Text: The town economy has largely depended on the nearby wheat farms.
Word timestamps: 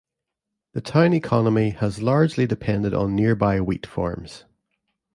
The 0.73 0.81
town 0.81 1.13
economy 1.13 1.69
has 1.79 2.01
largely 2.01 2.47
depended 2.47 2.95
on 2.95 3.11
the 3.15 3.21
nearby 3.21 3.61
wheat 3.61 3.85
farms. 3.85 4.45